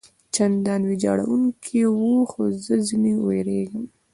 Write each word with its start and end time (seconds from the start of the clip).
چندان 0.35 0.81
ویجاړوونکي 0.89 1.81
وي، 1.97 2.15
خو 2.29 2.41
زه 2.63 2.75
ځنې 2.87 3.13
وېرېږم. 3.25 3.85